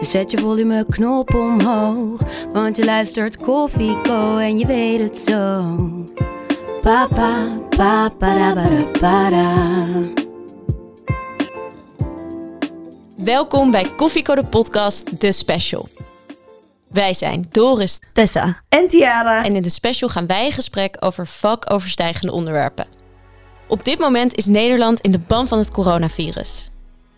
Dus 0.00 0.10
zet 0.10 0.30
je 0.30 0.38
volumeknop 0.38 1.34
omhoog. 1.34 2.20
Want 2.52 2.76
je 2.76 2.84
luistert 2.84 3.36
Koffieko 3.36 4.36
en 4.36 4.58
je 4.58 4.66
weet 4.66 4.98
het 4.98 5.18
zo. 5.18 5.76
Papa, 6.82 7.58
papa, 7.68 8.54
da, 8.54 8.54
ba, 9.00 9.30
da. 9.30 9.86
Welkom 13.16 13.70
bij 13.70 13.86
Koffieko 13.96 14.34
de 14.34 14.44
podcast, 14.44 15.20
de 15.20 15.32
special. 15.32 15.86
Wij 16.88 17.14
zijn 17.14 17.46
Doris 17.50 18.00
Tessa. 18.12 18.62
En 18.68 18.88
Tiara. 18.88 19.44
en 19.44 19.56
in 19.56 19.62
de 19.62 19.68
special 19.68 20.08
gaan 20.08 20.26
wij 20.26 20.44
in 20.44 20.52
gesprek 20.52 20.96
over 21.00 21.26
vakoverstijgende 21.26 22.32
onderwerpen. 22.32 22.86
Op 23.68 23.84
dit 23.84 23.98
moment 23.98 24.34
is 24.36 24.46
Nederland 24.46 25.00
in 25.00 25.10
de 25.10 25.18
ban 25.18 25.48
van 25.48 25.58
het 25.58 25.70
coronavirus. 25.70 26.70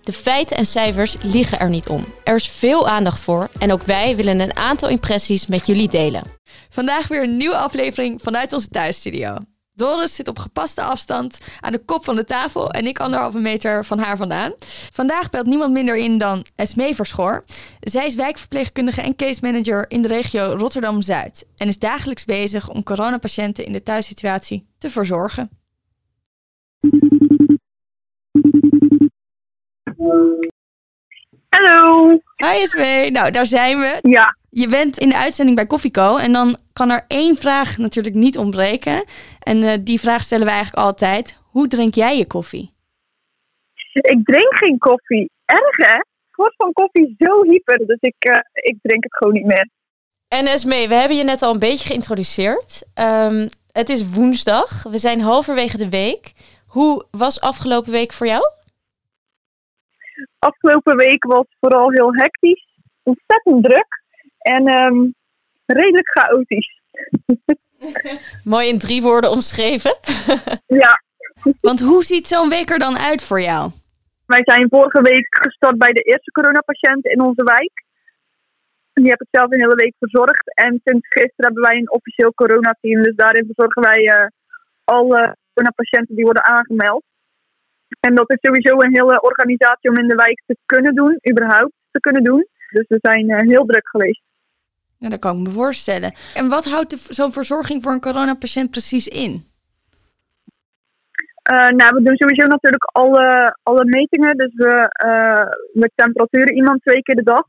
De 0.03 0.13
feiten 0.13 0.57
en 0.57 0.67
cijfers 0.67 1.17
liegen 1.23 1.59
er 1.59 1.69
niet 1.69 1.89
om. 1.89 2.07
Er 2.25 2.35
is 2.35 2.49
veel 2.49 2.89
aandacht 2.89 3.21
voor 3.21 3.49
en 3.59 3.73
ook 3.73 3.83
wij 3.83 4.17
willen 4.17 4.41
een 4.41 4.57
aantal 4.57 4.89
impressies 4.89 5.47
met 5.47 5.67
jullie 5.67 5.89
delen. 5.89 6.23
Vandaag 6.69 7.09
weer 7.09 7.23
een 7.23 7.37
nieuwe 7.37 7.57
aflevering 7.57 8.23
vanuit 8.23 8.53
onze 8.53 8.69
thuisstudio. 8.69 9.37
Doris 9.75 10.15
zit 10.15 10.29
op 10.29 10.39
gepaste 10.39 10.83
afstand 10.83 11.39
aan 11.61 11.73
de 11.73 11.85
kop 11.85 12.05
van 12.05 12.17
de 12.17 12.25
tafel 12.25 12.71
en 12.71 12.87
ik 12.87 12.99
anderhalve 12.99 13.39
meter 13.39 13.85
van 13.85 13.99
haar 13.99 14.17
vandaan. 14.17 14.53
Vandaag 14.93 15.31
belt 15.31 15.47
niemand 15.47 15.73
minder 15.73 15.97
in 15.97 16.19
dan 16.19 16.45
Esmee 16.57 16.95
Verschoor. 16.95 17.45
Zij 17.81 18.07
is 18.07 18.15
wijkverpleegkundige 18.15 19.01
en 19.01 19.17
case 19.17 19.41
manager 19.43 19.85
in 19.89 20.03
de 20.03 20.09
regio 20.09 20.55
Rotterdam-Zuid 20.59 21.47
en 21.57 21.69
is 21.69 21.79
dagelijks 21.79 22.25
bezig 22.25 22.69
om 22.69 22.83
coronapatiënten 22.83 23.65
in 23.67 23.73
de 23.73 23.83
thuissituatie 23.83 24.67
te 24.79 24.91
verzorgen. 24.91 25.51
Hallo. 31.49 32.11
Hi 32.37 32.63
Esmee, 32.63 33.11
nou 33.11 33.31
daar 33.31 33.47
zijn 33.47 33.79
we. 33.79 33.99
Ja, 34.03 34.37
Je 34.51 34.69
bent 34.69 34.99
in 34.99 35.09
de 35.09 35.17
uitzending 35.17 35.57
bij 35.57 35.67
Koffieko 35.67 36.17
en 36.17 36.33
dan 36.33 36.57
kan 36.73 36.91
er 36.91 37.05
één 37.09 37.37
vraag 37.37 37.79
natuurlijk 37.79 38.15
niet 38.15 38.39
ontbreken. 38.39 39.05
En 39.39 39.63
eh, 39.63 39.79
die 39.81 40.01
vraag 40.01 40.23
stellen 40.23 40.47
we 40.47 40.53
eigenlijk 40.53 40.87
altijd. 40.87 41.39
Hoe 41.51 41.69
drink 41.69 41.95
jij 41.95 42.17
je 42.17 42.27
koffie? 42.27 42.71
ik 43.93 44.25
drink 44.25 44.57
geen 44.57 44.79
koffie. 44.79 45.31
Erg 45.45 45.77
hè? 45.77 45.97
Ik 45.97 46.37
word 46.37 46.55
van 46.57 46.73
koffie 46.73 47.15
zo 47.19 47.43
hyper, 47.43 47.87
dus 47.87 48.01
ik, 48.01 48.15
eh, 48.19 48.39
ik 48.53 48.79
drink 48.83 49.03
het 49.03 49.17
gewoon 49.17 49.33
niet 49.33 49.47
meer. 49.47 49.69
En 50.29 50.47
Esmee, 50.47 50.89
we 50.89 50.95
hebben 50.95 51.17
je 51.17 51.25
net 51.25 51.43
al 51.43 51.53
een 51.53 51.59
beetje 51.59 51.89
geïntroduceerd. 51.89 52.83
Ehm, 52.95 53.49
het 53.73 53.89
is 53.89 54.11
woensdag, 54.11 54.83
we 54.83 54.99
zijn 54.99 55.21
halverwege 55.21 55.77
de 55.77 55.91
week. 55.91 56.33
Hoe 56.67 57.07
was 57.11 57.41
afgelopen 57.41 57.93
week 57.93 58.13
voor 58.13 58.27
jou? 58.27 58.43
Afgelopen 60.43 60.97
week 60.97 61.25
was 61.25 61.47
vooral 61.61 61.91
heel 61.91 62.15
hectisch, 62.15 62.67
ontzettend 63.03 63.65
druk 63.65 64.03
en 64.39 64.67
ehm, 64.67 65.11
redelijk 65.67 66.11
chaotisch. 66.11 66.81
Mooi 68.45 68.69
in 68.69 68.79
drie 68.79 69.03
woorden 69.03 69.31
omschreven. 69.31 69.97
Ja, 70.67 71.03
Want 71.61 71.81
hoe 71.81 72.05
ziet 72.05 72.27
zo'n 72.27 72.49
week 72.49 72.71
er 72.71 72.79
dan 72.79 72.97
uit 72.97 73.25
voor 73.25 73.41
jou? 73.41 73.71
wij 74.35 74.43
zijn 74.45 74.69
vorige 74.69 75.03
week 75.03 75.27
gestart 75.31 75.79
bij 75.79 75.93
de 75.93 76.03
eerste 76.03 76.31
coronapatiënt 76.31 77.05
in 77.05 77.21
onze 77.21 77.45
wijk. 77.45 77.75
Die 78.93 79.11
heb 79.11 79.21
ik 79.21 79.29
zelf 79.31 79.51
een 79.51 79.65
hele 79.65 79.83
week 79.85 79.95
verzorgd. 79.99 80.55
En 80.55 80.81
sinds 80.85 81.07
gisteren 81.09 81.47
hebben 81.49 81.63
wij 81.63 81.77
een 81.77 81.91
officieel 81.91 82.33
coronateam. 82.35 83.03
Dus 83.03 83.17
daarin 83.17 83.51
verzorgen 83.51 83.83
wij 83.83 84.01
eh, 84.07 84.27
alle 84.85 85.37
coronapatiënten 85.55 86.15
die 86.15 86.25
worden 86.25 86.45
aangemeld. 86.45 87.05
En 88.07 88.15
dat 88.15 88.31
is 88.31 88.39
sowieso 88.41 88.81
een 88.81 88.95
hele 88.95 89.21
organisatie 89.21 89.91
om 89.91 89.97
in 89.97 90.09
de 90.09 90.15
wijk 90.15 90.43
te 90.47 90.57
kunnen 90.67 90.95
doen, 90.95 91.19
überhaupt 91.31 91.73
te 91.91 92.01
kunnen 92.01 92.25
doen. 92.25 92.47
Dus 92.71 92.85
we 92.89 92.99
zijn 93.01 93.31
eh, 93.31 93.49
heel 93.49 93.65
druk 93.65 93.89
geweest. 93.89 94.23
Ja, 94.99 95.09
dat 95.09 95.19
kan 95.19 95.37
ik 95.37 95.43
me 95.43 95.51
voorstellen. 95.51 96.13
En 96.35 96.49
wat 96.49 96.65
houdt 96.65 96.99
zo'n 96.99 97.33
verzorging 97.33 97.83
voor 97.83 97.93
een 97.93 98.01
coronapatiënt 98.01 98.71
precies 98.71 99.09
in? 99.09 99.45
Eh, 101.43 101.69
nou, 101.69 101.95
we 101.95 102.03
doen 102.03 102.17
sowieso 102.17 102.47
natuurlijk 102.47 102.85
alle, 102.85 103.57
alle 103.63 103.85
metingen. 103.85 104.37
Dus 104.37 104.55
we, 104.55 104.89
eh, 104.93 105.47
we 105.73 105.91
temperaturen 105.95 106.55
iemand 106.55 106.83
twee 106.83 107.03
keer 107.03 107.15
de 107.15 107.23
dag. 107.23 107.45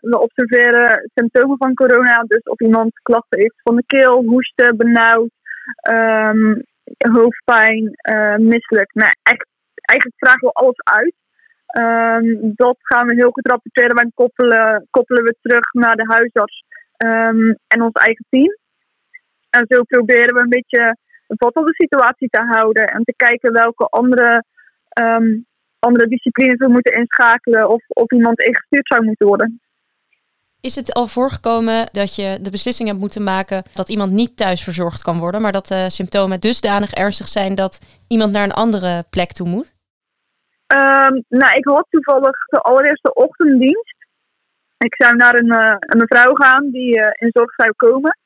We 0.00 0.18
observeren 0.20 1.10
symptomen 1.14 1.56
van 1.56 1.74
corona. 1.74 2.24
Dus 2.26 2.42
of 2.42 2.60
iemand 2.60 3.00
klachten 3.02 3.38
heeft 3.38 3.60
van 3.62 3.76
de 3.76 3.84
keel, 3.86 4.22
hoesten, 4.24 4.76
benauwd, 4.76 5.30
ehm, 5.80 6.54
hoofdpijn, 6.96 7.90
eh, 7.94 8.36
misselijk. 8.36 8.94
Nou, 8.94 9.12
echt, 9.22 9.46
eigenlijk 9.80 10.18
vragen 10.18 10.48
we 10.48 10.52
alles 10.52 10.80
uit. 10.82 11.14
Ehm, 11.66 12.54
dat 12.54 12.76
gaan 12.78 13.06
we 13.06 13.14
heel 13.14 13.30
goed 13.30 13.48
rapporteren 13.48 13.96
en 13.96 14.12
koppelen, 14.14 14.86
koppelen 14.90 15.24
we 15.24 15.36
terug 15.42 15.72
naar 15.72 15.96
de 15.96 16.06
huisarts 16.06 16.64
ehm, 16.96 17.54
en 17.66 17.82
ons 17.82 17.92
eigen 17.92 18.24
team. 18.28 18.56
En 19.50 19.64
zo 19.68 19.82
proberen 19.82 20.34
we 20.34 20.40
een 20.40 20.48
beetje 20.58 20.96
wat 21.26 21.54
op 21.54 21.66
de 21.66 21.74
situatie 21.74 22.28
te 22.28 22.42
houden 22.42 22.86
en 22.86 23.04
te 23.04 23.14
kijken 23.16 23.52
welke 23.52 23.84
andere, 23.84 24.44
ehm, 24.88 25.36
andere 25.78 26.08
disciplines 26.08 26.58
we 26.58 26.68
moeten 26.68 26.94
inschakelen 26.94 27.68
of, 27.68 27.82
of 27.88 28.12
iemand 28.12 28.40
ingestuurd 28.40 28.86
zou 28.86 29.04
moeten 29.04 29.26
worden. 29.26 29.60
Is 30.60 30.74
het 30.74 30.94
al 30.94 31.06
voorgekomen 31.06 31.88
dat 31.92 32.16
je 32.16 32.38
de 32.42 32.50
beslissing 32.50 32.88
hebt 32.88 33.00
moeten 33.00 33.22
maken 33.22 33.62
dat 33.72 33.88
iemand 33.88 34.12
niet 34.12 34.36
thuis 34.36 34.64
verzorgd 34.64 35.02
kan 35.02 35.18
worden, 35.18 35.42
maar 35.42 35.52
dat 35.52 35.66
de 35.66 35.90
symptomen 35.90 36.40
dusdanig 36.40 36.92
ernstig 36.92 37.28
zijn 37.28 37.54
dat 37.54 38.02
iemand 38.08 38.32
naar 38.32 38.44
een 38.44 38.62
andere 38.64 39.04
plek 39.10 39.32
toe 39.32 39.48
moet? 39.48 39.74
Ehm, 40.66 41.14
nou, 41.28 41.56
ik 41.56 41.64
had 41.64 41.86
toevallig 41.90 42.36
de 42.46 42.60
allereerste 42.60 43.14
ochtenddienst. 43.14 43.96
Ik 44.78 44.94
zou 44.96 45.16
naar 45.16 45.34
een, 45.34 45.50
eh, 45.50 45.76
een 45.78 45.98
mevrouw 45.98 46.34
gaan 46.34 46.70
die 46.70 47.00
eh, 47.00 47.26
in 47.26 47.30
zorg 47.32 47.54
zou 47.54 47.72
komen. 47.76 48.18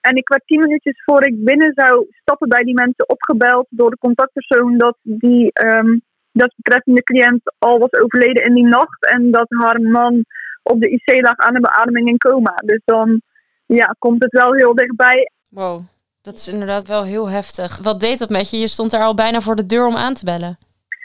En 0.00 0.16
ik 0.16 0.28
werd 0.28 0.42
tien 0.46 0.60
minuutjes 0.60 1.02
voor 1.04 1.26
ik 1.26 1.44
binnen 1.44 1.72
zou 1.74 2.06
stappen 2.10 2.48
bij 2.48 2.64
die 2.64 2.74
mensen 2.74 3.08
opgebeld 3.08 3.66
door 3.70 3.90
de 3.90 3.98
contactpersoon 3.98 4.78
dat 4.78 4.96
die 5.02 5.52
ehm 5.52 5.98
dat 6.32 6.52
betreffende 6.56 7.02
cliënt 7.02 7.54
al 7.58 7.78
was 7.78 7.92
overleden 7.92 8.44
in 8.44 8.54
die 8.54 8.66
nacht 8.66 9.10
en 9.10 9.30
dat 9.30 9.46
haar 9.48 9.80
man 9.80 10.24
op 10.62 10.80
de 10.80 10.90
IC 10.90 11.22
lag 11.22 11.36
aan 11.36 11.54
een 11.54 11.60
beademing 11.60 12.08
in 12.08 12.18
coma. 12.18 12.54
Dus 12.64 12.80
dan 12.84 13.22
ja, 13.66 13.94
komt 13.98 14.22
het 14.22 14.32
wel 14.32 14.54
heel 14.54 14.74
dichtbij. 14.74 15.30
Wow, 15.48 15.80
dat 16.22 16.34
is 16.34 16.48
inderdaad 16.48 16.86
wel 16.86 17.04
heel 17.04 17.30
heftig. 17.30 17.78
Wat 17.82 18.00
deed 18.00 18.18
dat 18.18 18.30
met 18.30 18.50
je? 18.50 18.58
Je 18.58 18.66
stond 18.66 18.90
daar 18.90 19.02
al 19.02 19.14
bijna 19.14 19.40
voor 19.40 19.56
de 19.56 19.66
deur 19.66 19.86
om 19.86 19.96
aan 19.96 20.14
te 20.14 20.24
bellen. 20.24 20.58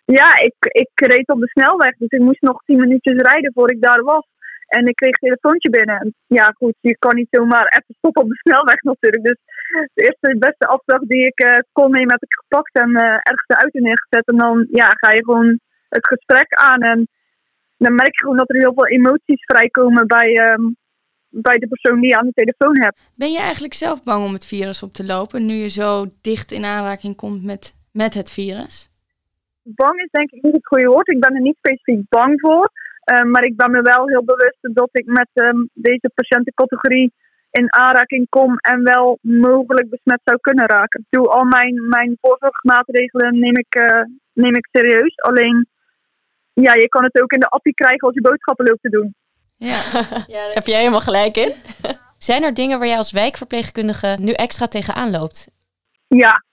Ja, 0.05 0.39
ik, 0.39 0.55
ik 0.59 0.89
reed 0.93 1.27
op 1.29 1.39
de 1.39 1.47
snelweg, 1.47 1.97
dus 1.97 2.09
ik 2.09 2.19
moest 2.19 2.41
nog 2.41 2.63
tien 2.65 2.77
minuutjes 2.77 3.21
rijden 3.21 3.51
voor 3.53 3.71
ik 3.71 3.81
daar 3.81 4.03
was. 4.03 4.27
En 4.67 4.87
ik 4.87 4.95
kreeg 4.95 5.13
een 5.13 5.27
telefoontje 5.27 5.69
binnen. 5.69 5.99
En 5.99 6.15
ja, 6.27 6.45
goed, 6.57 6.75
je 6.79 6.97
kan 6.97 7.15
niet 7.15 7.27
zomaar 7.29 7.65
even 7.65 7.95
stoppen 7.97 8.23
op 8.23 8.29
de 8.29 8.35
snelweg 8.35 8.81
natuurlijk. 8.81 9.23
Dus 9.23 9.39
de 9.93 10.03
eerste 10.03 10.35
beste 10.39 10.67
afslag 10.67 10.99
die 10.99 11.25
ik 11.25 11.39
eh, 11.39 11.59
kon 11.71 11.91
nemen, 11.91 12.11
heb 12.11 12.23
ik 12.23 12.33
gepakt 12.41 12.73
en 12.73 12.95
eh, 12.95 13.29
ergens 13.29 13.47
de 13.47 13.55
auto 13.55 13.79
neergezet. 13.79 14.27
En 14.27 14.37
dan 14.37 14.67
ja, 14.71 14.87
ga 14.89 15.13
je 15.13 15.23
gewoon 15.23 15.59
het 15.89 16.07
gesprek 16.07 16.53
aan. 16.53 16.81
En 16.81 17.07
dan 17.77 17.95
merk 17.95 18.15
je 18.15 18.21
gewoon 18.21 18.37
dat 18.37 18.49
er 18.49 18.59
heel 18.59 18.73
veel 18.73 18.87
emoties 18.87 19.43
vrijkomen 19.45 20.07
bij, 20.07 20.33
ehm, 20.33 20.63
bij 21.29 21.57
de 21.57 21.67
persoon 21.67 21.99
die 21.99 22.09
je 22.09 22.17
aan 22.17 22.31
de 22.33 22.43
telefoon 22.43 22.81
hebt. 22.81 23.11
Ben 23.15 23.31
je 23.31 23.39
eigenlijk 23.39 23.73
zelf 23.73 24.03
bang 24.03 24.25
om 24.25 24.33
het 24.33 24.45
virus 24.45 24.83
op 24.83 24.93
te 24.93 25.05
lopen 25.05 25.45
nu 25.45 25.53
je 25.53 25.69
zo 25.69 26.05
dicht 26.21 26.51
in 26.51 26.65
aanraking 26.65 27.15
komt 27.15 27.43
met, 27.43 27.75
met 27.91 28.13
het 28.13 28.31
virus? 28.31 28.93
bang 29.65 30.01
is 30.01 30.11
denk 30.11 30.31
ik 30.31 30.43
niet 30.43 30.53
het 30.53 30.67
goede 30.67 30.87
woord. 30.87 31.09
Ik 31.09 31.19
ben 31.19 31.35
er 31.35 31.41
niet 31.41 31.57
specifiek 31.57 32.09
bang 32.09 32.39
voor. 32.41 32.71
Eh, 33.03 33.23
maar 33.23 33.43
ik 33.43 33.55
ben 33.55 33.71
me 33.71 33.81
wel 33.81 34.07
heel 34.07 34.23
bewust 34.23 34.57
dat 34.61 34.89
ik 34.91 35.05
met 35.05 35.29
ehm, 35.33 35.65
deze 35.73 36.11
patiëntencategorie 36.15 37.13
in 37.51 37.73
aanraking 37.73 38.29
kom 38.29 38.57
en 38.57 38.83
wel 38.83 39.17
mogelijk 39.21 39.89
besmet 39.89 40.19
zou 40.23 40.37
kunnen 40.41 40.65
raken. 40.65 40.99
Ik 40.99 41.05
doe 41.09 41.27
al 41.27 41.43
mijn, 41.43 41.87
mijn 41.87 42.17
voorzorgsmaatregelen 42.21 43.39
neem 43.39 43.57
ik, 43.57 43.75
eh, 43.75 44.01
neem 44.33 44.55
ik 44.55 44.67
serieus. 44.71 45.15
Alleen, 45.15 45.67
ja, 46.63 46.73
je 46.73 46.89
kan 46.89 47.03
het 47.03 47.21
ook 47.21 47.31
in 47.31 47.39
de 47.39 47.47
appie 47.47 47.73
krijgen 47.73 48.07
als 48.07 48.13
je 48.13 48.21
boodschappen 48.21 48.65
loopt 48.65 48.81
te 48.81 48.89
doen. 48.89 49.15
Ja. 49.57 49.79
Ja, 50.33 50.45
daar 50.45 50.53
heb 50.53 50.65
jij 50.65 50.79
helemaal 50.79 51.07
gelijk 51.09 51.35
in. 51.37 51.53
Zijn 52.29 52.43
er 52.43 52.53
dingen 52.53 52.77
waar 52.79 52.87
jij 52.87 52.97
als 52.97 53.11
wijkverpleegkundige 53.11 54.17
nu 54.19 54.31
extra 54.31 54.67
tegenaan 54.67 55.11
loopt? 55.11 55.51
Ja, 56.07 56.43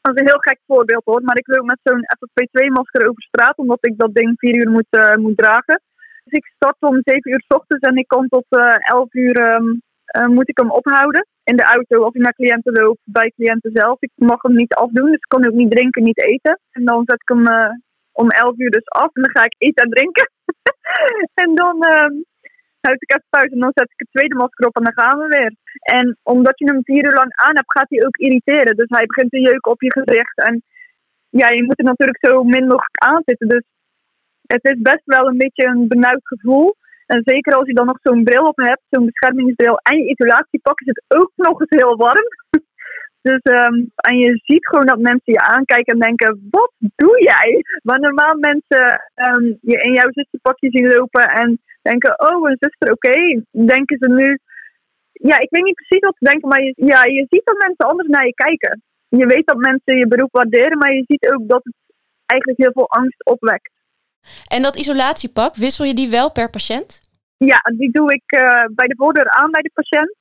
dat 0.00 0.14
is 0.14 0.20
een 0.20 0.26
heel 0.26 0.38
gek 0.38 0.60
voorbeeld 0.66 1.04
hoor. 1.04 1.22
Maar 1.22 1.38
ik 1.38 1.46
loop 1.46 1.66
met 1.66 1.78
zo'n 1.82 2.04
FFP2-masker 2.16 3.08
over 3.08 3.22
straat, 3.22 3.56
omdat 3.56 3.78
ik 3.86 3.98
dat 3.98 4.14
ding 4.14 4.32
vier 4.36 4.56
uur 4.56 4.70
moet, 4.70 4.90
eh, 4.90 5.14
moet 5.14 5.36
dragen. 5.36 5.80
Dus 6.24 6.38
ik 6.38 6.52
start 6.54 6.76
om 6.80 7.00
7 7.04 7.30
uur 7.30 7.44
s 7.46 7.54
ochtends 7.54 7.86
en 7.86 7.96
ik 7.96 8.08
kom 8.08 8.28
tot 8.28 8.44
uh, 8.50 8.74
11 8.78 9.14
uur 9.14 9.54
um, 9.54 9.82
uh, 10.16 10.26
moet 10.26 10.48
ik 10.48 10.58
hem 10.58 10.70
ophouden 10.70 11.26
in 11.44 11.56
de 11.56 11.62
auto 11.62 12.04
of 12.04 12.14
ik 12.14 12.20
naar 12.20 12.34
cliënten 12.34 12.72
loop 12.72 12.98
bij 13.04 13.32
cliënten 13.36 13.70
zelf. 13.74 13.96
Ik 14.00 14.10
mag 14.14 14.42
hem 14.42 14.54
niet 14.54 14.74
afdoen, 14.74 15.06
dus 15.06 15.14
ik 15.14 15.28
kan 15.28 15.46
ook 15.46 15.52
niet 15.52 15.70
drinken, 15.70 16.02
niet 16.02 16.20
eten. 16.20 16.58
En 16.70 16.84
dan 16.84 17.02
zet 17.06 17.20
ik 17.20 17.28
hem 17.28 17.48
uh, 17.48 17.70
om 18.12 18.28
11 18.28 18.58
uur 18.58 18.70
dus 18.70 18.88
af 18.88 19.10
en 19.12 19.22
dan 19.22 19.30
ga 19.30 19.44
ik 19.44 19.54
eten 19.58 19.84
en 19.84 19.90
drinken. 19.90 20.30
en 21.42 21.54
dan 21.54 21.76
houd 22.86 23.02
ik 23.02 23.14
even 23.14 23.32
pauze 23.34 23.54
en 23.54 23.64
dan 23.66 23.74
zet 23.74 23.90
ik 23.94 24.02
het 24.04 24.12
tweede 24.16 24.34
masker 24.34 24.66
op 24.66 24.76
en 24.76 24.84
dan 24.88 25.00
gaan 25.00 25.18
we 25.18 25.26
weer. 25.36 25.52
En 25.98 26.06
omdat 26.22 26.58
je 26.58 26.66
hem 26.70 26.84
vier 26.84 27.04
uur 27.04 27.18
lang 27.20 27.32
aan 27.46 27.56
hebt, 27.58 27.76
gaat 27.76 27.92
hij 27.92 28.04
ook 28.06 28.16
irriteren. 28.16 28.76
Dus 28.76 28.90
hij 28.96 29.06
begint 29.06 29.30
te 29.30 29.40
jeuken 29.40 29.72
op 29.72 29.82
je 29.82 29.92
gezicht. 30.00 30.36
En 30.48 30.62
ja, 31.28 31.48
je 31.48 31.62
moet 31.62 31.78
er 31.78 31.90
natuurlijk 31.92 32.24
zo 32.26 32.42
min 32.42 32.66
mogelijk 32.72 32.98
aan 33.10 33.22
zitten. 33.24 33.48
Dus 33.48 33.64
het 34.46 34.64
is 34.72 34.78
best 34.80 35.04
wel 35.04 35.26
een 35.26 35.42
beetje 35.44 35.66
een 35.66 35.88
benauwd 35.88 36.26
gevoel. 36.32 36.76
En 37.06 37.20
zeker 37.24 37.54
als 37.54 37.66
je 37.66 37.74
dan 37.74 37.86
nog 37.86 37.98
zo'n 38.02 38.24
bril 38.24 38.44
op 38.44 38.56
hebt, 38.56 38.82
zo'n 38.90 39.06
beschermingsbril 39.06 39.76
en 39.76 39.96
je 39.96 40.10
isolatiepak, 40.10 40.80
is 40.80 40.86
het 40.86 41.02
ook 41.08 41.32
nog 41.36 41.60
eens 41.60 41.80
heel 41.80 41.96
warm. 41.96 42.28
Dus, 43.22 43.40
um, 43.42 43.92
en 43.94 44.18
je 44.18 44.40
ziet 44.44 44.66
gewoon 44.66 44.86
dat 44.86 44.98
mensen 44.98 45.32
je 45.32 45.40
aankijken 45.40 45.92
en 45.92 46.00
denken, 46.00 46.48
wat 46.50 46.72
doe 46.78 47.22
jij? 47.22 47.62
Waar 47.82 48.00
normaal 48.00 48.34
mensen 48.38 48.84
um, 49.14 49.58
je 49.60 49.76
in 49.78 49.92
jouw 49.92 50.10
zusterpakje 50.10 50.70
zien 50.70 50.92
lopen 50.92 51.28
en 51.28 51.60
denken, 51.82 52.20
oh, 52.20 52.48
een 52.48 52.56
zuster, 52.58 52.92
oké. 52.92 53.08
Okay. 53.08 53.44
Denken 53.50 53.96
ze 54.00 54.08
nu, 54.08 54.38
ja, 55.12 55.38
ik 55.38 55.50
weet 55.50 55.64
niet 55.64 55.74
precies 55.74 56.06
wat 56.06 56.16
ze 56.18 56.24
denken, 56.24 56.48
maar 56.48 56.62
je, 56.62 56.72
ja, 56.76 57.04
je 57.04 57.26
ziet 57.28 57.44
dat 57.44 57.58
mensen 57.66 57.86
anders 57.86 58.08
naar 58.08 58.26
je 58.26 58.34
kijken. 58.34 58.82
Je 59.08 59.26
weet 59.26 59.46
dat 59.46 59.56
mensen 59.56 59.98
je 59.98 60.06
beroep 60.06 60.32
waarderen, 60.32 60.78
maar 60.78 60.92
je 60.92 61.04
ziet 61.06 61.32
ook 61.34 61.48
dat 61.48 61.64
het 61.64 61.74
eigenlijk 62.26 62.60
heel 62.60 62.72
veel 62.72 62.88
angst 62.88 63.26
opwekt. 63.26 63.70
En 64.48 64.62
dat 64.62 64.76
isolatiepak, 64.76 65.54
wissel 65.56 65.84
je 65.84 65.94
die 65.94 66.10
wel 66.10 66.32
per 66.32 66.50
patiënt? 66.50 67.00
Ja, 67.36 67.60
die 67.76 67.90
doe 67.90 68.12
ik 68.12 68.22
uh, 68.36 68.64
bij 68.74 68.86
de 68.86 68.94
voordeur 68.96 69.30
aan 69.30 69.50
bij 69.50 69.62
de 69.62 69.70
patiënt. 69.74 70.16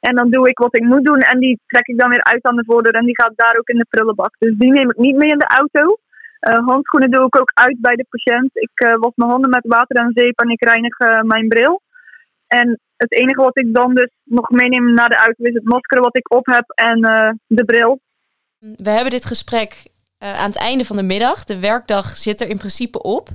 En 0.00 0.14
dan 0.16 0.30
doe 0.30 0.48
ik 0.48 0.58
wat 0.58 0.76
ik 0.76 0.82
moet 0.82 1.04
doen 1.04 1.18
en 1.18 1.38
die 1.38 1.60
trek 1.66 1.86
ik 1.86 1.98
dan 1.98 2.10
weer 2.10 2.24
uit 2.24 2.44
aan 2.44 2.56
de 2.56 2.64
voordeur 2.66 2.94
en 2.94 3.04
die 3.04 3.20
gaat 3.20 3.32
daar 3.36 3.56
ook 3.58 3.68
in 3.68 3.78
de 3.78 3.86
prullenbak. 3.90 4.34
Dus 4.38 4.54
die 4.56 4.72
neem 4.72 4.90
ik 4.90 4.96
niet 4.96 5.16
mee 5.16 5.30
in 5.30 5.38
de 5.38 5.46
auto. 5.46 5.98
Uh, 6.40 6.66
handschoenen 6.66 7.10
doe 7.10 7.26
ik 7.26 7.40
ook 7.40 7.50
uit 7.54 7.80
bij 7.80 7.96
de 7.96 8.06
patiënt. 8.10 8.50
Ik 8.52 8.80
uh, 8.84 8.94
was 8.94 9.12
mijn 9.14 9.30
handen 9.30 9.50
met 9.50 9.66
water 9.66 9.96
en 9.96 10.10
zeep 10.14 10.40
en 10.40 10.50
ik 10.50 10.64
reinig 10.64 11.00
uh, 11.00 11.22
mijn 11.22 11.48
bril. 11.48 11.80
En 12.46 12.80
het 12.96 13.12
enige 13.12 13.42
wat 13.42 13.58
ik 13.58 13.74
dan 13.74 13.94
dus 13.94 14.10
nog 14.22 14.50
meeneem 14.50 14.94
naar 14.94 15.08
de 15.08 15.16
auto 15.16 15.44
is 15.44 15.54
het 15.54 15.64
masker 15.64 16.00
wat 16.00 16.16
ik 16.16 16.32
op 16.32 16.46
heb 16.46 16.64
en 16.68 17.00
de 17.46 17.64
bril. 17.64 18.00
We 18.58 18.90
hebben 18.90 19.10
dit 19.10 19.24
gesprek 19.24 19.86
aan 20.18 20.46
het 20.46 20.58
einde 20.58 20.84
van 20.84 20.96
de 20.96 21.02
middag. 21.02 21.44
De 21.44 21.60
werkdag 21.60 22.04
zit 22.04 22.40
er 22.40 22.48
in 22.48 22.58
principe 22.58 23.02
op. 23.02 23.28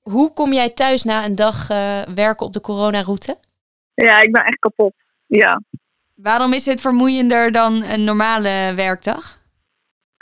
Hoe 0.00 0.32
kom 0.32 0.52
jij 0.52 0.70
thuis 0.70 1.04
na 1.04 1.24
een 1.24 1.34
dag 1.34 1.68
werken 2.14 2.46
op 2.46 2.52
de 2.52 2.60
coronaroute? 2.60 3.36
Ja, 3.94 4.20
ik 4.20 4.32
ben 4.32 4.44
echt 4.44 4.58
kapot. 4.58 4.94
Ja, 5.26 5.60
Waarom 6.22 6.52
is 6.52 6.64
dit 6.64 6.80
vermoeiender 6.80 7.52
dan 7.52 7.72
een 7.92 8.04
normale 8.04 8.72
werkdag? 8.76 9.24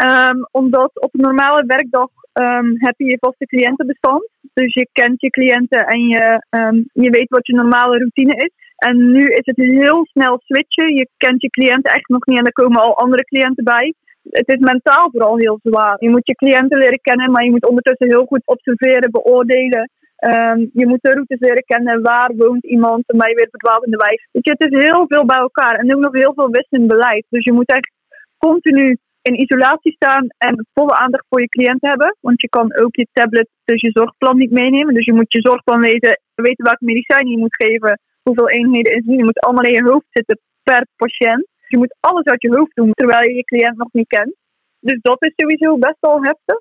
Um, 0.04 0.48
omdat 0.50 0.90
op 0.94 1.14
een 1.14 1.20
normale 1.30 1.64
werkdag 1.66 2.10
um, 2.32 2.68
heb 2.76 2.94
je 2.96 3.04
je 3.04 3.18
vaste 3.20 3.46
cliëntenbestand. 3.46 4.28
Dus 4.54 4.74
je 4.74 4.88
kent 4.92 5.20
je 5.20 5.30
cliënten 5.30 5.86
en 5.86 6.00
je, 6.00 6.46
um, 6.50 6.88
je 6.92 7.10
weet 7.10 7.28
wat 7.28 7.46
je 7.46 7.54
normale 7.54 7.98
routine 7.98 8.34
is. 8.34 8.52
En 8.76 9.12
nu 9.12 9.24
is 9.24 9.44
het 9.44 9.56
heel 9.56 10.06
snel 10.06 10.40
switchen. 10.44 10.94
Je 10.94 11.08
kent 11.16 11.42
je 11.42 11.50
cliënten 11.50 11.92
echt 11.92 12.08
nog 12.08 12.26
niet 12.26 12.38
en 12.38 12.44
er 12.44 12.52
komen 12.52 12.80
al 12.80 12.96
andere 12.96 13.24
cliënten 13.24 13.64
bij. 13.64 13.94
Het 14.30 14.48
is 14.48 14.58
mentaal 14.58 15.10
vooral 15.10 15.36
heel 15.36 15.58
zwaar. 15.62 15.96
Je 15.98 16.10
moet 16.10 16.26
je 16.26 16.34
cliënten 16.34 16.78
leren 16.78 17.00
kennen, 17.00 17.30
maar 17.30 17.44
je 17.44 17.50
moet 17.50 17.68
ondertussen 17.68 18.08
heel 18.08 18.24
goed 18.24 18.42
observeren, 18.44 19.10
beoordelen. 19.10 19.90
Um, 20.20 20.70
je 20.72 20.86
moet 20.86 21.02
de 21.02 21.12
routes 21.12 21.40
leren 21.40 21.64
kennen. 21.64 22.02
Waar 22.02 22.32
woont 22.36 22.64
iemand? 22.64 23.02
En 23.06 23.16
je 23.16 23.34
weer 23.34 23.48
verdwaald 23.50 23.84
in 23.84 23.90
de 23.90 24.04
wijk. 24.06 24.28
Weet 24.32 24.44
je, 24.44 24.54
het 24.58 24.72
is 24.72 24.82
heel 24.82 25.04
veel 25.08 25.24
bij 25.24 25.36
elkaar. 25.36 25.74
En 25.74 25.94
ook 25.94 26.02
nog 26.02 26.14
heel 26.14 26.32
veel 26.34 26.50
wisselend 26.50 26.88
beleid. 26.88 27.26
Dus 27.28 27.44
je 27.44 27.52
moet 27.52 27.72
echt 27.72 27.90
continu 28.38 28.98
in 29.22 29.40
isolatie 29.40 29.92
staan 29.92 30.26
en 30.38 30.66
volle 30.74 30.94
aandacht 30.94 31.26
voor 31.28 31.40
je 31.40 31.48
cliënt 31.48 31.80
hebben. 31.80 32.16
Want 32.20 32.40
je 32.40 32.48
kan 32.48 32.76
ook 32.82 32.96
je 32.96 33.06
tablet, 33.12 33.48
dus 33.64 33.80
je 33.80 33.90
zorgplan 33.90 34.36
niet 34.36 34.50
meenemen. 34.50 34.94
Dus 34.94 35.04
je 35.04 35.14
moet 35.14 35.32
je 35.32 35.40
zorgplan 35.40 35.80
weten, 35.80 36.20
weten 36.34 36.64
welke 36.64 36.84
medicijnen 36.84 37.30
je 37.32 37.38
moet 37.38 37.62
geven, 37.64 38.00
hoeveel 38.22 38.48
eenheden 38.48 38.92
is 38.92 39.04
Je 39.04 39.24
moet 39.24 39.40
allemaal 39.40 39.64
in 39.64 39.72
je 39.72 39.90
hoofd 39.90 40.06
zitten 40.10 40.40
per 40.62 40.86
patiënt. 40.96 41.46
Dus 41.60 41.68
je 41.68 41.78
moet 41.78 41.96
alles 42.00 42.24
uit 42.24 42.42
je 42.42 42.56
hoofd 42.56 42.74
doen, 42.74 42.92
terwijl 42.92 43.28
je 43.28 43.34
je 43.34 43.44
cliënt 43.44 43.76
nog 43.76 43.92
niet 43.92 44.08
kent. 44.08 44.34
Dus 44.80 44.98
dat 45.02 45.24
is 45.24 45.32
sowieso 45.36 45.78
best 45.78 46.00
wel 46.00 46.22
heftig. 46.22 46.58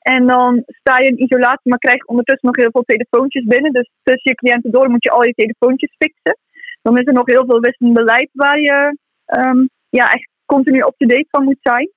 En 0.00 0.26
dan 0.26 0.62
sta 0.66 0.98
je 0.98 1.08
in 1.08 1.22
isolatie, 1.22 1.70
maar 1.70 1.78
krijg 1.78 2.04
ondertussen 2.04 2.46
nog 2.46 2.56
heel 2.56 2.70
veel 2.70 2.82
telefoontjes 2.82 3.44
binnen. 3.44 3.72
Dus 3.72 3.90
tussen 4.02 4.30
je 4.30 4.34
cliënten 4.34 4.70
door 4.70 4.90
moet 4.90 5.04
je 5.04 5.10
al 5.10 5.26
je 5.26 5.34
telefoontjes 5.34 5.94
fixen. 5.98 6.38
Dan 6.82 6.98
is 6.98 7.06
er 7.06 7.12
nog 7.12 7.26
heel 7.26 7.44
veel 7.46 7.60
wisselend 7.60 7.94
beleid 7.94 8.30
waar 8.32 8.60
je 8.60 8.96
um, 9.26 9.68
ja, 9.88 10.10
echt 10.10 10.28
continu 10.46 10.78
up-to-date 10.78 11.26
van 11.30 11.44
moet 11.44 11.58
zijn. 11.60 11.90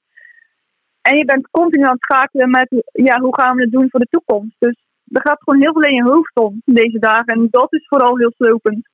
En 1.02 1.18
je 1.18 1.26
bent 1.26 1.50
continu 1.52 1.84
aan 1.84 2.00
het 2.00 2.04
schakelen 2.04 2.50
met 2.50 2.84
ja, 2.92 3.20
hoe 3.20 3.36
gaan 3.36 3.56
we 3.56 3.62
het 3.62 3.72
doen 3.72 3.90
voor 3.90 4.00
de 4.00 4.08
toekomst. 4.10 4.56
Dus 4.60 4.76
er 5.08 5.22
gaat 5.22 5.44
gewoon 5.44 5.62
heel 5.62 5.74
veel 5.74 5.82
in 5.82 5.96
je 5.96 6.12
hoofd 6.12 6.40
om 6.40 6.62
deze 6.66 7.00
dagen. 7.00 7.26
En 7.26 7.48
dat 7.52 7.74
is 7.74 7.88
vooral 7.88 8.18
heel 8.18 8.32
slopend. 8.36 8.88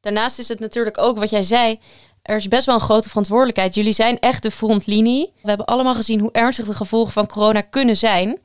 Daarnaast 0.00 0.38
is 0.38 0.48
het 0.48 0.60
natuurlijk 0.60 0.98
ook 0.98 1.18
wat 1.18 1.30
jij 1.30 1.42
zei 1.42 1.78
er 2.26 2.36
is 2.36 2.48
best 2.48 2.66
wel 2.66 2.74
een 2.74 2.90
grote 2.90 3.08
verantwoordelijkheid. 3.08 3.74
Jullie 3.74 3.92
zijn 3.92 4.18
echt 4.18 4.42
de 4.42 4.50
frontlinie. 4.50 5.32
We 5.42 5.48
hebben 5.48 5.66
allemaal 5.66 5.94
gezien 5.94 6.20
hoe 6.20 6.32
ernstig 6.32 6.66
de 6.66 6.74
gevolgen 6.82 7.12
van 7.12 7.26
corona 7.26 7.60
kunnen 7.60 7.96
zijn. 7.96 8.38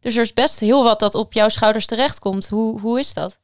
Dus 0.00 0.16
er 0.16 0.22
is 0.22 0.32
best 0.32 0.60
heel 0.60 0.82
wat 0.84 1.00
dat 1.00 1.14
op 1.14 1.32
jouw 1.32 1.48
schouders 1.48 1.86
terechtkomt. 1.86 2.48
Hoe, 2.48 2.80
hoe 2.80 2.98
is 2.98 3.14
dat? 3.14 3.40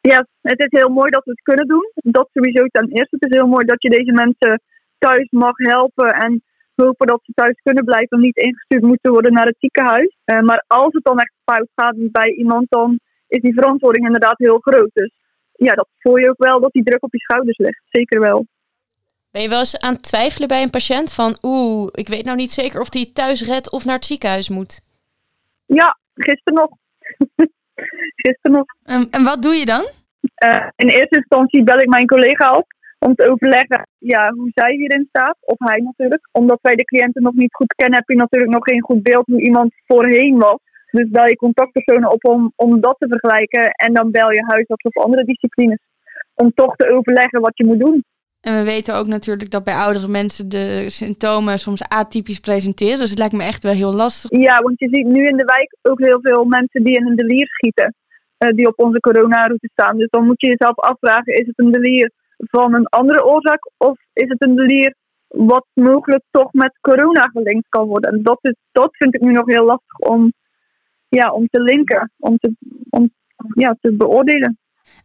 Ja, 0.00 0.26
het 0.42 0.58
is 0.58 0.78
heel 0.80 0.88
mooi 0.88 1.10
dat 1.10 1.24
we 1.24 1.30
het 1.30 1.42
kunnen 1.42 1.66
doen. 1.66 1.90
Dat 1.94 2.28
sowieso 2.32 2.66
ten 2.66 2.88
eerste. 2.88 3.16
Het 3.18 3.30
is 3.30 3.36
heel 3.38 3.46
mooi 3.54 3.64
dat 3.64 3.82
je 3.82 3.90
deze 3.90 4.12
mensen 4.12 4.62
thuis 4.98 5.28
mag 5.30 5.56
helpen 5.56 6.08
en 6.08 6.42
hopen 6.74 7.06
dat 7.06 7.20
ze 7.24 7.32
thuis 7.34 7.60
kunnen 7.62 7.84
blijven 7.84 8.16
en 8.16 8.24
niet 8.24 8.36
ingestuurd 8.36 8.82
moeten 8.82 9.10
worden 9.12 9.32
naar 9.32 9.46
het 9.46 9.56
ziekenhuis. 9.58 10.16
Uh, 10.24 10.40
maar 10.40 10.64
als 10.66 10.92
het 10.92 11.04
dan 11.04 11.18
echt 11.18 11.34
fout 11.44 11.68
gaat 11.74 11.94
bij 11.98 12.30
iemand, 12.32 12.66
dan 12.68 12.98
is 13.28 13.40
die 13.40 13.54
verantwoording 13.54 14.06
inderdaad 14.06 14.38
heel 14.38 14.58
groot. 14.58 14.90
Dus 14.92 15.12
ja, 15.52 15.74
dat 15.74 15.88
voel 15.98 16.16
je 16.16 16.30
ook 16.30 16.44
wel 16.44 16.60
dat 16.60 16.72
die 16.72 16.84
druk 16.84 17.02
op 17.02 17.12
je 17.12 17.18
schouders 17.18 17.58
ligt. 17.58 17.82
Zeker 17.84 18.20
wel. 18.20 18.46
Ben 19.30 19.42
je 19.42 19.48
wel 19.48 19.58
eens 19.58 19.80
aan 19.80 19.92
het 19.92 20.02
twijfelen 20.02 20.48
bij 20.48 20.62
een 20.62 20.70
patiënt 20.70 21.12
van 21.12 21.38
oeh, 21.42 21.88
ik 21.92 22.08
weet 22.08 22.24
nou 22.24 22.36
niet 22.36 22.50
zeker 22.50 22.80
of 22.80 22.88
die 22.88 23.12
thuis 23.12 23.42
redt 23.42 23.70
of 23.70 23.84
naar 23.84 23.94
het 23.94 24.04
ziekenhuis 24.04 24.48
moet? 24.48 24.80
Ja, 25.66 25.98
gisteren 26.14 26.54
nog. 26.54 26.70
gisteren 28.24 28.56
nog. 28.56 28.64
En, 28.82 29.06
en, 29.10 29.24
wat 29.24 29.42
doe 29.42 29.54
je 29.54 29.64
dan? 29.64 29.84
Uh, 30.44 30.68
in 30.76 30.88
eerste 30.88 31.16
instantie 31.16 31.62
bel 31.62 31.78
ik 31.78 31.88
mijn 31.88 32.06
collega 32.06 32.56
op 32.56 32.66
om 32.98 33.14
te 33.14 33.30
overleggen 33.30 33.86
ja, 33.98 34.32
hoe 34.32 34.50
zij 34.54 34.72
hierin 34.74 35.06
staat, 35.08 35.36
of 35.40 35.58
hij 35.58 35.80
natuurlijk. 35.80 36.28
Omdat 36.32 36.58
wij 36.62 36.74
de 36.74 36.84
cliënten 36.84 37.22
nog 37.22 37.34
niet 37.34 37.54
goed 37.54 37.74
kennen, 37.74 37.98
heb 37.98 38.08
je 38.08 38.16
natuurlijk 38.16 38.52
nog 38.52 38.64
geen 38.64 38.82
goed 38.82 39.02
beeld 39.02 39.26
hoe 39.26 39.42
iemand 39.42 39.72
voorheen 39.86 40.38
was. 40.38 40.58
Dus 40.90 41.08
bel 41.08 41.26
je 41.26 41.36
contactpersonen 41.36 42.10
op 42.10 42.24
om, 42.24 42.52
om 42.56 42.80
dat 42.80 42.96
te 42.98 43.08
vergelijken 43.08 43.70
en 43.70 43.94
dan 43.94 44.10
bel 44.10 44.30
je 44.30 44.44
huisarts 44.46 44.84
of 44.84 45.04
andere 45.04 45.24
disciplines. 45.24 45.78
Om 46.34 46.52
toch 46.54 46.76
te 46.76 46.90
overleggen 46.90 47.40
wat 47.40 47.58
je 47.58 47.66
moet 47.66 47.80
doen. 47.80 48.04
En 48.40 48.54
we 48.54 48.64
weten 48.64 48.94
ook 48.94 49.06
natuurlijk 49.06 49.50
dat 49.50 49.64
bij 49.64 49.74
oudere 49.74 50.08
mensen 50.08 50.48
de 50.48 50.84
symptomen 50.90 51.58
soms 51.58 51.82
atypisch 51.88 52.40
presenteren. 52.40 52.98
Dus 52.98 53.10
het 53.10 53.18
lijkt 53.18 53.34
me 53.34 53.42
echt 53.42 53.62
wel 53.62 53.72
heel 53.72 53.92
lastig. 53.92 54.30
Ja, 54.30 54.62
want 54.62 54.78
je 54.78 54.88
ziet 54.90 55.06
nu 55.06 55.26
in 55.26 55.36
de 55.36 55.44
wijk 55.44 55.76
ook 55.82 55.98
heel 55.98 56.20
veel 56.20 56.44
mensen 56.44 56.84
die 56.84 56.96
in 56.96 57.06
een 57.06 57.16
delier 57.16 57.46
schieten. 57.46 57.94
Uh, 58.38 58.50
die 58.50 58.66
op 58.66 58.78
onze 58.78 59.00
coronaroute 59.00 59.68
staan. 59.72 59.96
Dus 59.96 60.08
dan 60.10 60.26
moet 60.26 60.40
je 60.40 60.48
jezelf 60.48 60.78
afvragen, 60.78 61.34
is 61.34 61.46
het 61.46 61.58
een 61.58 61.72
delier 61.72 62.12
van 62.36 62.74
een 62.74 62.86
andere 62.86 63.24
oorzaak? 63.24 63.70
Of 63.76 63.98
is 64.12 64.28
het 64.28 64.42
een 64.42 64.56
delier 64.56 64.94
wat 65.28 65.66
mogelijk 65.74 66.22
toch 66.30 66.52
met 66.52 66.78
corona 66.80 67.26
gelinkt 67.32 67.68
kan 67.68 67.86
worden? 67.86 68.10
En 68.10 68.22
dat, 68.22 68.38
is, 68.42 68.54
dat 68.72 68.96
vind 68.96 69.14
ik 69.14 69.20
nu 69.20 69.32
nog 69.32 69.46
heel 69.46 69.64
lastig 69.64 69.98
om, 69.98 70.32
ja, 71.08 71.32
om 71.32 71.46
te 71.46 71.62
linken. 71.62 72.12
Om 72.18 72.36
te, 72.36 72.52
om, 72.90 73.10
ja, 73.54 73.76
te 73.80 73.92
beoordelen. 73.92 74.58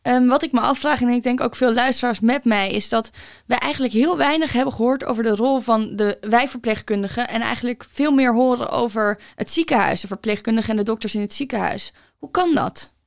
Um, 0.04 0.28
wat 0.28 0.44
ik 0.44 0.52
me 0.52 0.60
afvraag, 0.60 1.02
en 1.02 1.08
ik 1.08 1.24
denk 1.24 1.42
ook 1.42 1.56
veel 1.56 1.74
luisteraars 1.74 2.20
met 2.20 2.46
mij, 2.46 2.72
is 2.72 2.90
dat 2.90 3.12
we 3.48 3.56
eigenlijk 3.56 3.94
heel 3.94 4.18
weinig 4.18 4.54
hebben 4.54 4.74
gehoord 4.74 5.06
over 5.06 5.24
de 5.24 5.36
rol 5.36 5.60
van 5.60 5.96
de 5.96 6.18
wijkverpleegkundigen. 6.22 7.28
En 7.28 7.42
eigenlijk 7.42 7.86
veel 7.90 8.12
meer 8.12 8.34
horen 8.34 8.70
over 8.70 9.20
het 9.36 9.50
ziekenhuis, 9.50 10.02
de 10.02 10.08
verpleegkundigen 10.08 10.70
en 10.70 10.78
de 10.78 10.84
dokters 10.84 11.16
in 11.16 11.22
het 11.22 11.34
ziekenhuis. 11.34 11.94
Hoe 12.18 12.32
kan 12.32 12.54
dat? 12.54 12.98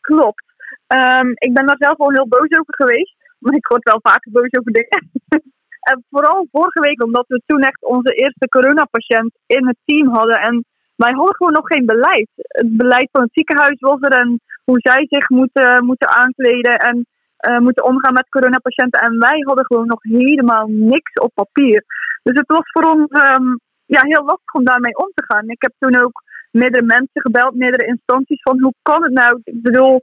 Klopt. 0.00 0.44
Um, 0.86 1.30
ik 1.34 1.52
ben 1.54 1.66
daar 1.66 1.76
zelf 1.78 1.98
al 1.98 2.10
heel 2.10 2.28
boos 2.28 2.58
over 2.58 2.74
geweest. 2.74 3.14
Maar 3.38 3.54
ik 3.54 3.66
word 3.66 3.84
wel 3.84 3.98
vaker 4.02 4.32
boos 4.32 4.52
over 4.58 4.72
dingen. 4.72 5.10
en 5.90 6.04
vooral 6.10 6.46
vorige 6.52 6.80
week, 6.80 7.02
omdat 7.02 7.24
we 7.28 7.42
toen 7.46 7.60
echt 7.60 7.84
onze 7.84 8.12
eerste 8.14 8.48
coronapatiënt 8.48 9.32
in 9.46 9.66
het 9.66 9.76
team 9.84 10.08
hadden. 10.08 10.40
En 10.40 10.64
wij 10.96 11.12
hadden 11.12 11.34
gewoon 11.34 11.52
nog 11.52 11.66
geen 11.66 11.86
beleid. 11.86 12.28
Het 12.36 12.76
beleid 12.76 13.08
van 13.12 13.22
het 13.22 13.32
ziekenhuis 13.32 13.80
was 13.80 14.00
er 14.00 14.12
en 14.12 14.40
hoe 14.64 14.78
zij 14.80 15.06
zich 15.08 15.28
moeten, 15.28 15.84
moeten 15.84 16.08
aankleden 16.08 16.74
en 16.74 17.06
uh, 17.48 17.58
moeten 17.58 17.84
omgaan 17.84 18.12
met 18.12 18.28
coronapatiënten. 18.28 19.00
En 19.00 19.18
wij 19.18 19.38
hadden 19.46 19.66
gewoon 19.66 19.86
nog 19.86 20.02
helemaal 20.02 20.66
niks 20.68 21.12
op 21.12 21.30
papier. 21.34 21.84
Dus 22.22 22.38
het 22.38 22.46
was 22.46 22.70
voor 22.72 22.82
ons 22.82 23.06
um, 23.10 23.60
ja, 23.86 24.00
heel 24.02 24.24
lastig 24.24 24.52
om 24.52 24.64
daarmee 24.64 24.96
om 24.96 25.10
te 25.14 25.24
gaan. 25.26 25.48
Ik 25.48 25.62
heb 25.62 25.72
toen 25.78 26.02
ook 26.02 26.22
meerdere 26.50 26.84
mensen 26.84 27.20
gebeld, 27.20 27.54
meerdere 27.54 27.86
instanties 27.86 28.42
van 28.42 28.62
hoe 28.62 28.74
kan 28.82 29.02
het 29.02 29.12
nou? 29.12 29.40
Ik 29.44 29.62
bedoel, 29.62 30.00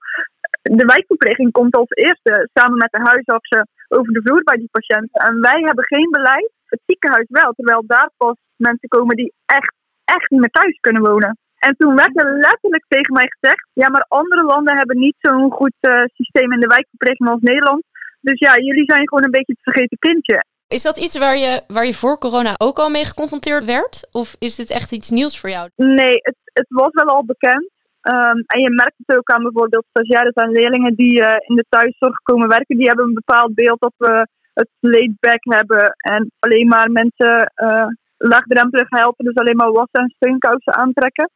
de 0.61 0.85
wijkverpleging 0.85 1.51
komt 1.51 1.75
als 1.75 1.89
eerste 1.89 2.49
samen 2.53 2.77
met 2.77 2.91
de 2.91 3.09
huisartsen 3.09 3.67
over 3.87 4.13
de 4.13 4.21
vloer 4.23 4.43
bij 4.43 4.57
die 4.57 4.69
patiënten. 4.71 5.21
En 5.27 5.41
wij 5.41 5.61
hebben 5.65 5.85
geen 5.85 6.09
beleid, 6.09 6.51
het 6.65 6.81
ziekenhuis 6.85 7.25
wel, 7.29 7.51
terwijl 7.51 7.83
daar 7.85 8.11
pas 8.17 8.37
mensen 8.55 8.89
komen 8.89 9.15
die 9.15 9.33
echt, 9.45 9.73
echt 10.17 10.29
niet 10.29 10.39
meer 10.39 10.57
thuis 10.59 10.77
kunnen 10.79 11.01
wonen. 11.09 11.37
En 11.67 11.75
toen 11.77 11.95
werd 11.95 12.21
er 12.21 12.29
letterlijk 12.47 12.85
tegen 12.87 13.13
mij 13.13 13.29
gezegd: 13.35 13.67
ja, 13.73 13.89
maar 13.89 14.05
andere 14.07 14.43
landen 14.43 14.77
hebben 14.77 14.97
niet 14.99 15.15
zo'n 15.19 15.51
goed 15.51 15.77
uh, 15.81 16.03
systeem 16.05 16.51
in 16.51 16.59
de 16.59 16.73
wijkverpleging 16.75 17.29
als 17.29 17.41
Nederland. 17.41 17.83
Dus 18.21 18.39
ja, 18.39 18.57
jullie 18.57 18.91
zijn 18.91 19.07
gewoon 19.07 19.23
een 19.23 19.37
beetje 19.37 19.55
het 19.57 19.73
vergeten 19.73 19.97
kindje. 19.97 20.43
Is 20.67 20.83
dat 20.83 20.97
iets 20.97 21.17
waar 21.17 21.37
je, 21.37 21.61
waar 21.67 21.85
je 21.85 21.93
voor 21.93 22.17
corona 22.17 22.53
ook 22.57 22.77
al 22.79 22.89
mee 22.89 23.05
geconfronteerd 23.05 23.65
werd? 23.65 24.07
Of 24.11 24.35
is 24.39 24.55
dit 24.55 24.69
echt 24.69 24.91
iets 24.91 25.09
nieuws 25.09 25.39
voor 25.39 25.49
jou? 25.49 25.69
Nee, 25.75 26.15
het, 26.27 26.35
het 26.43 26.65
was 26.67 26.91
wel 26.91 27.05
al 27.15 27.25
bekend. 27.25 27.69
Um, 28.01 28.43
en 28.47 28.61
je 28.61 28.69
merkt 28.69 28.97
het 29.05 29.17
ook 29.17 29.29
aan 29.29 29.43
bijvoorbeeld 29.43 29.85
stagiaires 29.89 30.33
en 30.33 30.51
leerlingen 30.51 30.95
die 30.95 31.19
uh, 31.19 31.35
in 31.47 31.55
de 31.55 31.65
thuiszorg 31.69 32.17
komen 32.23 32.47
werken. 32.47 32.77
Die 32.77 32.87
hebben 32.87 33.05
een 33.05 33.21
bepaald 33.23 33.53
beeld 33.53 33.79
dat 33.79 33.93
we 33.97 34.27
het 34.53 34.69
laid 34.79 35.19
back 35.19 35.39
hebben. 35.41 35.95
En 35.97 36.31
alleen 36.39 36.67
maar 36.67 36.91
mensen 36.91 37.51
uh, 37.55 37.85
laagdrempelig 38.21 38.89
helpen. 38.89 39.25
Dus 39.25 39.35
alleen 39.35 39.55
maar 39.55 39.71
wassen 39.71 40.01
en 40.01 40.13
steunkousen 40.15 40.73
aantrekken. 40.73 41.29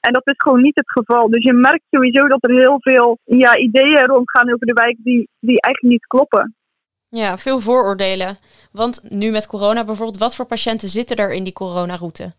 En 0.00 0.12
dat 0.12 0.26
is 0.26 0.34
gewoon 0.36 0.60
niet 0.60 0.76
het 0.76 0.90
geval. 0.90 1.30
Dus 1.30 1.42
je 1.42 1.52
merkt 1.52 1.84
sowieso 1.90 2.28
dat 2.28 2.42
er 2.42 2.50
heel 2.50 2.76
veel 2.80 3.18
ja, 3.24 3.56
ideeën 3.56 4.06
rondgaan 4.06 4.52
over 4.52 4.66
de 4.66 4.72
wijk 4.72 4.96
die, 4.98 5.28
die 5.40 5.60
eigenlijk 5.60 5.94
niet 5.94 6.06
kloppen. 6.06 6.54
Ja, 7.08 7.36
veel 7.36 7.60
vooroordelen. 7.60 8.38
Want 8.72 9.02
nu 9.08 9.30
met 9.30 9.46
corona 9.46 9.84
bijvoorbeeld, 9.84 10.18
wat 10.18 10.34
voor 10.36 10.46
patiënten 10.46 10.88
zitten 10.88 11.16
er 11.16 11.32
in 11.32 11.44
die 11.44 11.52
coronaroute? 11.52 12.32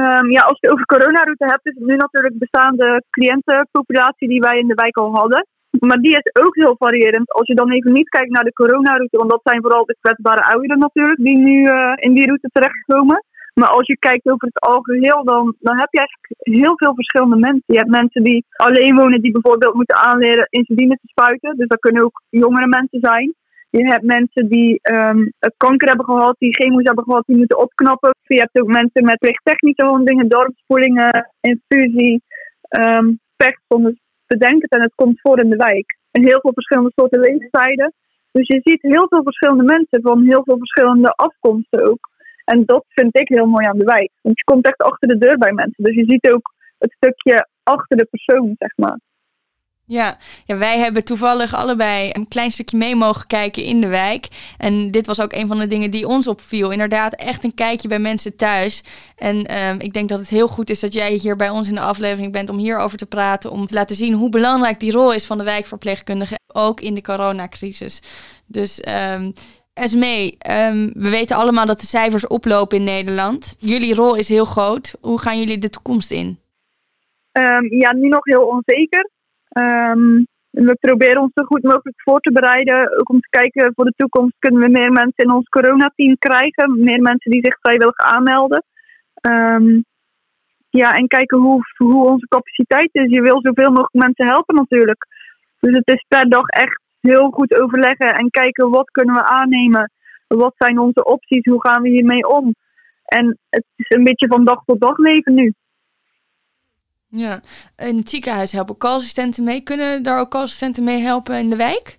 Um, 0.00 0.30
ja, 0.30 0.42
als 0.42 0.58
je 0.60 0.72
over 0.72 0.86
coronaroute 0.86 1.44
hebt, 1.44 1.66
is 1.66 1.74
het 1.74 1.86
nu 1.86 1.96
natuurlijk 1.96 2.38
bestaande 2.38 3.02
cliëntenpopulatie 3.10 4.28
die 4.28 4.40
wij 4.40 4.58
in 4.58 4.66
de 4.66 4.74
wijk 4.74 4.96
al 4.96 5.14
hadden. 5.14 5.46
Maar 5.78 5.98
die 5.98 6.16
is 6.16 6.44
ook 6.44 6.54
heel 6.54 6.76
variërend. 6.78 7.32
Als 7.32 7.46
je 7.46 7.54
dan 7.54 7.70
even 7.70 7.92
niet 7.92 8.08
kijkt 8.08 8.30
naar 8.30 8.44
de 8.44 8.52
coronaroute, 8.52 9.16
want 9.16 9.30
dat 9.30 9.40
zijn 9.44 9.62
vooral 9.62 9.84
de 9.84 9.96
kwetsbare 10.00 10.42
ouderen 10.42 10.78
natuurlijk, 10.78 11.24
die 11.24 11.38
nu 11.38 11.56
uh, 11.62 11.92
in 11.96 12.14
die 12.14 12.26
route 12.26 12.48
terechtkomen. 12.52 13.24
Maar 13.54 13.68
als 13.68 13.86
je 13.86 13.98
kijkt 13.98 14.26
over 14.26 14.46
het 14.46 14.60
algeheel, 14.60 15.24
dan, 15.24 15.54
dan 15.60 15.78
heb 15.78 15.88
je 15.90 15.98
eigenlijk 15.98 16.62
heel 16.62 16.76
veel 16.76 16.94
verschillende 16.94 17.36
mensen. 17.36 17.62
Je 17.66 17.76
hebt 17.76 17.90
mensen 17.90 18.22
die 18.22 18.44
alleen 18.56 18.94
wonen, 18.94 19.22
die 19.22 19.32
bijvoorbeeld 19.32 19.74
moeten 19.74 19.96
aanleren 19.96 20.46
insuline 20.50 20.94
te 20.94 21.08
spuiten. 21.08 21.56
Dus 21.56 21.68
dat 21.68 21.80
kunnen 21.80 22.02
ook 22.02 22.22
jongere 22.28 22.66
mensen 22.66 23.00
zijn. 23.00 23.34
Je 23.70 23.84
hebt 23.84 24.02
mensen 24.02 24.48
die 24.48 24.80
um, 24.82 25.32
kanker 25.56 25.88
hebben 25.88 26.06
gehad, 26.06 26.36
die 26.38 26.54
chemo's 26.54 26.82
hebben 26.82 27.04
gehad, 27.04 27.22
die 27.26 27.36
moeten 27.36 27.58
opknappen. 27.58 28.14
Je 28.22 28.40
hebt 28.40 28.60
ook 28.60 28.68
mensen 28.68 29.04
met 29.04 29.34
technische 29.42 29.84
handelingen, 29.84 30.28
darmspoelingen, 30.28 31.30
infusie, 31.40 32.22
um. 32.78 33.20
Bedenk 34.26 34.62
het 34.62 34.70
en 34.70 34.82
het 34.82 34.94
komt 34.94 35.20
voor 35.20 35.40
in 35.42 35.50
de 35.50 35.56
wijk. 35.56 35.98
En 36.10 36.22
heel 36.22 36.40
veel 36.40 36.52
verschillende 36.52 36.92
soorten 36.94 37.20
leeftijden. 37.20 37.92
Dus 38.32 38.46
je 38.46 38.60
ziet 38.62 38.82
heel 38.82 39.06
veel 39.08 39.22
verschillende 39.22 39.62
mensen 39.62 40.00
van 40.02 40.24
heel 40.24 40.42
veel 40.44 40.58
verschillende 40.58 41.10
afkomsten 41.10 41.90
ook. 41.90 42.08
En 42.44 42.62
dat 42.64 42.84
vind 42.88 43.18
ik 43.18 43.28
heel 43.28 43.46
mooi 43.46 43.66
aan 43.66 43.78
de 43.78 43.84
wijk. 43.84 44.10
Want 44.22 44.38
je 44.38 44.44
komt 44.44 44.66
echt 44.66 44.82
achter 44.82 45.08
de 45.08 45.18
deur 45.18 45.38
bij 45.38 45.52
mensen. 45.52 45.84
Dus 45.84 45.94
je 45.94 46.04
ziet 46.06 46.30
ook 46.32 46.54
het 46.78 46.92
stukje 46.92 47.48
achter 47.62 47.96
de 47.96 48.08
persoon, 48.10 48.54
zeg 48.58 48.76
maar. 48.76 48.98
Ja. 49.88 50.16
ja, 50.44 50.56
wij 50.56 50.78
hebben 50.78 51.04
toevallig 51.04 51.54
allebei 51.54 52.10
een 52.12 52.28
klein 52.28 52.50
stukje 52.50 52.76
mee 52.76 52.96
mogen 52.96 53.26
kijken 53.26 53.62
in 53.62 53.80
de 53.80 53.86
wijk. 53.86 54.28
En 54.58 54.90
dit 54.90 55.06
was 55.06 55.20
ook 55.20 55.32
een 55.32 55.46
van 55.46 55.58
de 55.58 55.66
dingen 55.66 55.90
die 55.90 56.06
ons 56.06 56.28
opviel. 56.28 56.70
Inderdaad, 56.70 57.14
echt 57.14 57.44
een 57.44 57.54
kijkje 57.54 57.88
bij 57.88 57.98
mensen 57.98 58.36
thuis. 58.36 58.84
En 59.16 59.58
um, 59.68 59.80
ik 59.80 59.92
denk 59.92 60.08
dat 60.08 60.18
het 60.18 60.28
heel 60.28 60.48
goed 60.48 60.70
is 60.70 60.80
dat 60.80 60.92
jij 60.92 61.12
hier 61.12 61.36
bij 61.36 61.50
ons 61.50 61.68
in 61.68 61.74
de 61.74 61.80
aflevering 61.80 62.32
bent 62.32 62.50
om 62.50 62.58
hierover 62.58 62.98
te 62.98 63.06
praten. 63.06 63.50
Om 63.50 63.66
te 63.66 63.74
laten 63.74 63.96
zien 63.96 64.14
hoe 64.14 64.28
belangrijk 64.28 64.80
die 64.80 64.92
rol 64.92 65.12
is 65.12 65.26
van 65.26 65.38
de 65.38 65.44
wijkverpleegkundige, 65.44 66.38
ook 66.46 66.80
in 66.80 66.94
de 66.94 67.02
coronacrisis. 67.02 68.02
Dus 68.46 68.82
um, 68.88 69.32
Esmee, 69.72 70.36
um, 70.50 70.92
we 70.94 71.10
weten 71.10 71.36
allemaal 71.36 71.66
dat 71.66 71.80
de 71.80 71.86
cijfers 71.86 72.26
oplopen 72.26 72.78
in 72.78 72.84
Nederland. 72.84 73.56
Jullie 73.58 73.94
rol 73.94 74.14
is 74.14 74.28
heel 74.28 74.44
groot. 74.44 74.94
Hoe 75.00 75.20
gaan 75.20 75.38
jullie 75.38 75.58
de 75.58 75.70
toekomst 75.70 76.10
in? 76.10 76.38
ja, 77.68 77.92
nu 77.92 78.08
nog 78.08 78.24
heel 78.24 78.42
onzeker. 78.42 79.10
Um, 79.58 80.26
we 80.50 80.76
proberen 80.80 81.22
ons 81.22 81.32
zo 81.34 81.44
goed 81.44 81.62
mogelijk 81.62 82.02
voor 82.02 82.20
te 82.20 82.32
bereiden. 82.32 82.98
Ook 82.98 83.08
om 83.08 83.20
te 83.20 83.28
kijken 83.28 83.72
voor 83.74 83.84
de 83.84 83.92
toekomst 83.96 84.36
kunnen 84.38 84.60
we 84.60 84.68
meer 84.68 84.92
mensen 84.92 85.24
in 85.24 85.30
ons 85.30 85.48
coronateam 85.48 86.18
krijgen. 86.18 86.82
Meer 86.82 87.02
mensen 87.02 87.30
die 87.30 87.44
zich 87.44 87.58
vrijwillig 87.60 87.96
aanmelden. 87.96 88.64
Um, 89.20 89.84
ja, 90.70 90.92
en 90.92 91.08
kijken 91.08 91.38
hoe, 91.38 91.60
hoe 91.76 92.08
onze 92.08 92.26
capaciteit 92.28 92.88
is. 92.92 93.10
Je 93.10 93.20
wil 93.20 93.40
zoveel 93.42 93.70
mogelijk 93.70 94.04
mensen 94.04 94.26
helpen 94.26 94.54
natuurlijk. 94.54 95.06
Dus 95.60 95.76
het 95.76 95.90
is 95.90 96.04
per 96.08 96.28
dag 96.28 96.46
echt 96.46 96.80
heel 97.00 97.30
goed 97.30 97.60
overleggen 97.60 98.14
en 98.14 98.30
kijken 98.30 98.70
wat 98.70 98.90
kunnen 98.90 99.14
we 99.14 99.24
aannemen. 99.24 99.90
Wat 100.26 100.54
zijn 100.56 100.78
onze 100.78 101.04
opties? 101.04 101.44
Hoe 101.44 101.66
gaan 101.66 101.82
we 101.82 101.88
hiermee 101.88 102.28
om? 102.28 102.54
En 103.04 103.38
het 103.48 103.64
is 103.76 103.96
een 103.96 104.04
beetje 104.04 104.28
van 104.28 104.44
dag 104.44 104.64
tot 104.64 104.80
dag 104.80 104.96
leven 104.96 105.34
nu. 105.34 105.52
Ja, 107.16 107.40
in 107.76 107.96
het 107.96 108.10
ziekenhuis 108.10 108.52
helpen 108.52 108.76
co-assistenten 108.76 109.44
mee. 109.44 109.60
Kunnen 109.60 110.02
daar 110.02 110.20
ook 110.20 110.30
co-assistenten 110.30 110.84
mee 110.84 111.02
helpen 111.02 111.38
in 111.38 111.50
de 111.50 111.56
wijk? 111.56 111.98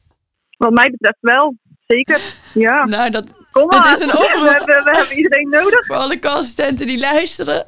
Wat 0.58 0.72
mij 0.72 0.90
betreft 0.90 1.18
wel, 1.20 1.56
zeker. 1.86 2.22
Ja. 2.54 2.86
nou, 2.96 3.10
dat, 3.10 3.34
Kom 3.52 3.68
maar. 3.68 3.84
dat 3.84 3.94
is 3.94 4.00
een 4.00 4.18
oproep. 4.24 4.42
We 4.42 4.50
hebben, 4.50 4.84
we 4.84 4.98
hebben 4.98 5.18
iedereen 5.18 5.50
nodig. 5.50 5.86
Voor 5.86 5.96
alle 5.96 6.20
co-assistenten 6.20 6.88
die 6.88 7.00
luisteren. 7.00 7.66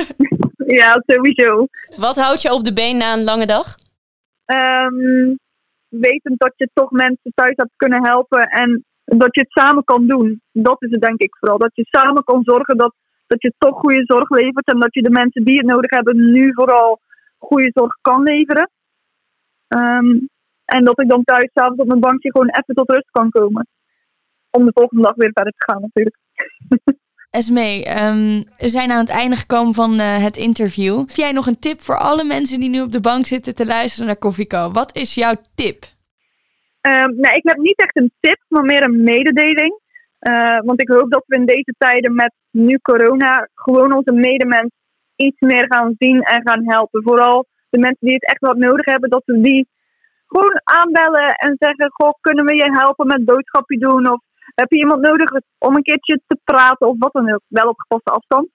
ja, 0.80 1.02
sowieso. 1.06 1.66
Wat 1.96 2.16
houdt 2.16 2.42
je 2.42 2.52
op 2.52 2.64
de 2.64 2.72
been 2.72 2.96
na 2.96 3.12
een 3.12 3.24
lange 3.24 3.46
dag? 3.46 3.74
Um, 4.46 5.38
wetend 5.88 6.38
dat 6.38 6.52
je 6.56 6.70
toch 6.74 6.90
mensen 6.90 7.32
thuis 7.34 7.56
hebt 7.56 7.76
kunnen 7.76 8.06
helpen 8.06 8.42
en 8.42 8.84
dat 9.04 9.34
je 9.34 9.40
het 9.40 9.50
samen 9.50 9.84
kan 9.84 10.06
doen. 10.06 10.40
Dat 10.52 10.82
is 10.82 10.90
het 10.90 11.00
denk 11.00 11.20
ik 11.20 11.36
vooral. 11.36 11.58
Dat 11.58 11.74
je 11.74 11.86
samen 11.90 12.24
kan 12.24 12.42
zorgen 12.42 12.76
dat 12.76 12.94
dat 13.34 13.42
je 13.42 13.54
toch 13.58 13.78
goede 13.78 14.02
zorg 14.04 14.28
levert 14.28 14.66
en 14.72 14.78
dat 14.78 14.94
je 14.94 15.02
de 15.02 15.10
mensen 15.10 15.44
die 15.44 15.56
het 15.56 15.66
nodig 15.66 15.90
hebben 15.90 16.32
nu 16.32 16.52
vooral 16.54 17.00
goede 17.38 17.70
zorg 17.74 17.98
kan 18.00 18.22
leveren. 18.22 18.70
Um, 19.68 20.28
en 20.64 20.84
dat 20.84 21.00
ik 21.00 21.08
dan 21.08 21.24
thuis 21.24 21.50
s'avonds 21.52 21.82
op 21.82 21.86
mijn 21.86 22.00
bankje 22.00 22.30
gewoon 22.30 22.48
even 22.48 22.74
tot 22.74 22.90
rust 22.90 23.10
kan 23.10 23.30
komen. 23.30 23.66
Om 24.50 24.64
de 24.64 24.70
volgende 24.74 25.02
dag 25.02 25.14
weer 25.14 25.30
verder 25.32 25.52
te 25.56 25.72
gaan 25.72 25.80
natuurlijk. 25.80 26.16
Esmee, 27.30 28.04
um, 28.04 28.44
we 28.56 28.68
zijn 28.68 28.90
aan 28.90 28.98
het 28.98 29.10
einde 29.10 29.36
gekomen 29.36 29.74
van 29.74 29.92
uh, 29.92 30.22
het 30.22 30.36
interview. 30.36 30.98
Heb 30.98 31.10
jij 31.10 31.32
nog 31.32 31.46
een 31.46 31.58
tip 31.58 31.80
voor 31.80 31.98
alle 31.98 32.24
mensen 32.24 32.60
die 32.60 32.68
nu 32.68 32.80
op 32.80 32.92
de 32.92 33.00
bank 33.00 33.26
zitten 33.26 33.54
te 33.54 33.66
luisteren 33.66 34.06
naar 34.06 34.16
Koffieko? 34.16 34.70
Wat 34.70 34.96
is 34.96 35.14
jouw 35.14 35.34
tip? 35.54 35.84
Um, 36.88 37.14
nou, 37.16 37.36
ik 37.36 37.42
heb 37.44 37.56
niet 37.56 37.78
echt 37.78 37.96
een 37.96 38.12
tip, 38.20 38.44
maar 38.48 38.64
meer 38.64 38.82
een 38.82 39.02
mededeling. 39.02 39.80
Uh, 40.28 40.58
want 40.60 40.80
ik 40.80 40.88
hoop 40.88 41.10
dat 41.10 41.24
we 41.26 41.36
in 41.36 41.46
deze 41.46 41.74
tijden 41.78 42.14
met 42.14 42.34
nu 42.50 42.78
corona 42.82 43.48
gewoon 43.54 43.92
onze 43.92 44.12
medemens 44.12 44.70
iets 45.16 45.40
meer 45.40 45.66
gaan 45.68 45.94
zien 45.98 46.22
en 46.22 46.48
gaan 46.48 46.62
helpen. 46.64 47.02
Vooral 47.02 47.46
de 47.70 47.78
mensen 47.78 48.06
die 48.06 48.14
het 48.14 48.24
echt 48.24 48.40
wat 48.40 48.56
nodig 48.56 48.84
hebben, 48.84 49.10
dat 49.10 49.22
we 49.24 49.40
die 49.40 49.68
gewoon 50.26 50.60
aanbellen 50.64 51.28
en 51.28 51.56
zeggen: 51.58 51.90
Goh, 51.92 52.12
kunnen 52.20 52.44
we 52.44 52.54
je 52.54 52.70
helpen 52.72 53.06
met 53.06 53.24
boodschapje 53.24 53.78
doen? 53.78 54.10
Of 54.10 54.20
heb 54.54 54.70
je 54.70 54.78
iemand 54.78 55.00
nodig 55.00 55.30
om 55.58 55.76
een 55.76 55.82
keertje 55.82 56.20
te 56.26 56.38
praten 56.44 56.88
of 56.88 56.96
wat 56.98 57.12
dan 57.12 57.32
ook? 57.32 57.42
Wel 57.48 57.68
op 57.68 57.80
gepaste 57.80 58.10
afstand. 58.10 58.48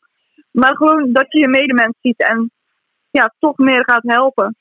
Maar 0.52 0.76
gewoon 0.76 1.12
dat 1.12 1.32
je 1.32 1.40
je 1.40 1.48
medemens 1.48 1.98
ziet 2.02 2.20
en 2.20 2.52
ja, 3.10 3.34
toch 3.40 3.58
meer 3.58 3.84
gaat 3.86 4.04
helpen. 4.04 4.56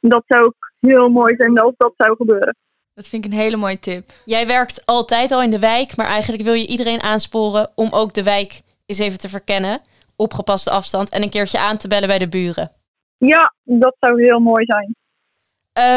Dat 0.00 0.22
zou 0.26 0.44
ook 0.44 0.72
heel 0.80 1.08
mooi 1.08 1.34
zijn 1.36 1.58
als 1.58 1.74
dat 1.76 1.92
zou 1.96 2.16
gebeuren. 2.16 2.56
Dat 2.98 3.08
vind 3.08 3.24
ik 3.24 3.30
een 3.30 3.38
hele 3.38 3.56
mooie 3.56 3.78
tip. 3.78 4.12
Jij 4.24 4.46
werkt 4.46 4.86
altijd 4.86 5.30
al 5.30 5.42
in 5.42 5.50
de 5.50 5.58
wijk, 5.58 5.96
maar 5.96 6.06
eigenlijk 6.06 6.42
wil 6.42 6.52
je 6.52 6.66
iedereen 6.66 7.02
aansporen 7.02 7.70
om 7.74 7.88
ook 7.90 8.14
de 8.14 8.22
wijk 8.22 8.62
eens 8.86 8.98
even 8.98 9.18
te 9.18 9.28
verkennen. 9.28 9.80
Op 10.16 10.34
gepaste 10.34 10.70
afstand 10.70 11.10
en 11.10 11.22
een 11.22 11.30
keertje 11.30 11.58
aan 11.58 11.76
te 11.76 11.88
bellen 11.88 12.08
bij 12.08 12.18
de 12.18 12.28
buren. 12.28 12.72
Ja, 13.16 13.54
dat 13.64 13.96
zou 14.00 14.22
heel 14.22 14.38
mooi 14.38 14.64
zijn. 14.64 14.96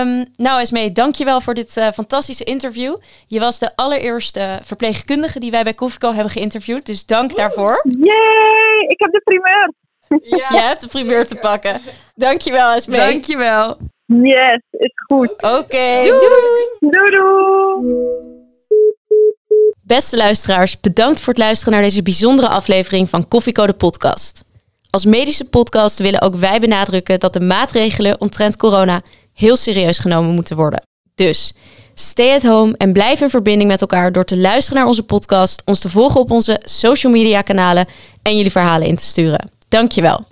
Um, 0.10 0.26
nou 0.36 0.62
Esmee, 0.62 0.92
dankjewel 0.92 1.42
voor 1.42 1.54
dit 1.54 1.78
uh, 1.78 1.88
fantastische 1.88 2.44
interview. 2.44 2.98
Je 3.28 3.40
was 3.40 3.60
de 3.60 3.76
allereerste 3.76 4.60
verpleegkundige 4.64 5.40
die 5.40 5.52
wij 5.52 5.64
bij 5.64 5.74
Koffieko 5.74 6.14
hebben 6.14 6.32
geïnterviewd. 6.32 6.86
Dus 6.86 7.06
dank 7.06 7.36
daarvoor. 7.36 7.82
Yay, 7.84 8.86
ik 8.88 9.00
heb 9.00 9.12
de 9.12 9.22
primeur. 9.24 9.74
Ja. 10.40 10.48
Je 10.58 10.62
hebt 10.62 10.82
de 10.82 10.88
primeur 10.88 11.28
te 11.28 11.36
pakken. 11.36 11.82
Dankjewel 12.16 12.74
Esmee. 12.74 13.00
Dankjewel. 13.00 13.78
Yes, 14.20 14.62
is 14.72 14.92
goed. 15.08 15.32
Oké, 15.32 15.48
okay, 15.48 16.08
doei. 16.08 16.20
Doei 16.80 17.12
doei. 17.12 18.20
Beste 19.84 20.18
luisteraars, 20.18 20.80
bedankt 20.80 21.20
voor 21.20 21.34
het 21.34 21.42
luisteren 21.42 21.74
naar 21.74 21.82
deze 21.82 22.04
bijzondere 22.04 22.48
aflevering 22.48 23.10
van 23.10 23.28
Koffieko 23.28 23.66
de 23.66 23.74
podcast. 23.74 24.44
Als 24.90 25.06
medische 25.06 25.50
podcast 25.50 26.00
willen 26.00 26.22
ook 26.22 26.36
wij 26.36 26.60
benadrukken 26.60 27.20
dat 27.20 27.34
de 27.34 27.40
maatregelen 27.40 28.22
omtrent 28.22 28.58
corona 28.58 29.02
heel 29.34 29.56
serieus 29.56 29.98
genomen 29.98 30.34
moeten 30.34 30.56
worden. 30.56 30.84
Dus 31.16 31.54
stay 31.94 32.36
at 32.36 32.44
home 32.44 32.78
en 32.78 32.94
blijf 32.94 33.22
in 33.22 33.30
verbinding 33.30 33.70
met 33.70 33.82
elkaar 33.82 34.12
door 34.12 34.26
te 34.26 34.38
luisteren 34.38 34.80
naar 34.80 34.88
onze 34.88 35.04
podcast, 35.04 35.62
ons 35.66 35.80
te 35.80 35.90
volgen 35.90 36.22
op 36.22 36.32
onze 36.32 36.60
social 36.64 37.12
media 37.14 37.42
kanalen 37.42 37.86
en 38.22 38.36
jullie 38.36 38.52
verhalen 38.52 38.88
in 38.88 38.96
te 38.96 39.04
sturen. 39.04 39.50
Dankjewel. 39.70 40.26